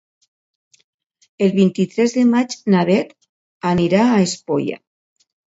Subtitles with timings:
[1.47, 3.13] El vint-i-tres de maig na Beth
[3.73, 4.83] anirà a Espolla.